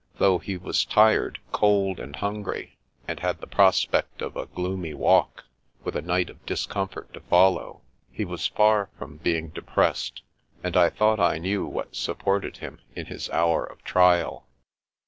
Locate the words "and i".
10.63-10.89